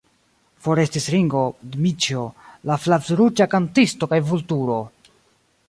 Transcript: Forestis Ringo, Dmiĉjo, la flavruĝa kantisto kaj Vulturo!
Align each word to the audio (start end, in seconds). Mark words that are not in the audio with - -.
Forestis 0.67 1.05
Ringo, 1.15 1.43
Dmiĉjo, 1.75 2.23
la 2.71 2.79
flavruĝa 2.87 3.47
kantisto 3.55 4.11
kaj 4.15 4.19
Vulturo! 4.31 4.83